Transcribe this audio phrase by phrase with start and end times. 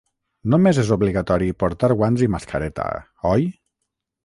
[0.53, 2.89] Només és obligatori portar guants i mascareta,
[3.35, 3.49] oi?